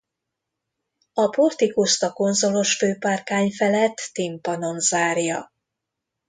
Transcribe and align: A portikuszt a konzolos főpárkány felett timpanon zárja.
A 1.13 1.29
portikuszt 1.29 2.03
a 2.03 2.11
konzolos 2.13 2.75
főpárkány 2.77 3.51
felett 3.51 4.09
timpanon 4.13 4.79
zárja. 4.79 5.49